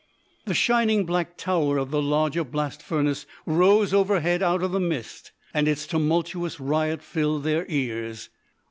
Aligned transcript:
The 0.45 0.55
shining 0.55 1.05
black 1.05 1.37
tower 1.37 1.77
of 1.77 1.91
the 1.91 2.01
larger 2.01 2.43
blast 2.43 2.81
furnace 2.81 3.27
rose 3.45 3.93
overhead 3.93 4.41
out 4.41 4.63
of 4.63 4.71
the 4.71 4.79
mist, 4.79 5.31
and 5.53 5.67
its 5.67 5.85
tumultuous 5.85 6.59
riot 6.59 7.03
filled 7.03 7.43
their 7.43 7.67
ears. 7.69 8.29